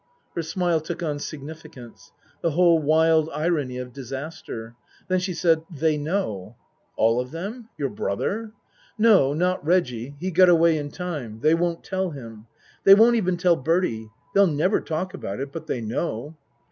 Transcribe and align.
Her 0.35 0.41
smile 0.41 0.81
took 0.81 1.03
on 1.03 1.19
significance 1.19 2.11
the 2.41 2.49
whole 2.49 2.81
wild 2.81 3.29
irony 3.35 3.77
of 3.77 3.93
disaster. 3.93 4.73
Then 5.07 5.19
she 5.19 5.35
said," 5.35 5.61
They 5.81 5.95
know."" 5.95 6.55
All 6.97 7.19
of 7.21 7.29
them? 7.29 7.69
Your 7.77 7.89
brother?"" 7.89 8.51
No. 9.07 9.35
Not 9.35 9.63
Reggie. 9.63 10.15
He 10.19 10.31
got 10.31 10.49
away 10.49 10.75
in 10.75 10.89
time. 10.89 11.41
They 11.41 11.53
won't 11.53 11.83
tell 11.83 12.09
him. 12.09 12.47
They 12.83 12.95
won't 12.95 13.15
even 13.17 13.37
tell 13.37 13.55
Bertie. 13.55 14.09
They'll 14.33 14.47
never 14.47 14.81
talk 14.81 15.13
about 15.13 15.39
it. 15.39 15.51
But 15.51 15.67
they 15.67 15.81
know." 15.81 16.35